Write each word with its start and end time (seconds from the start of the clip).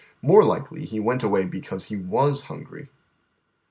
More 0.23 0.43
likely 0.43 0.83
he 0.85 0.99
went 0.99 1.21
away 1.21 1.45
because 1.45 1.91
lie 1.91 1.97
was 1.97 2.45
hungry. 2.45 2.89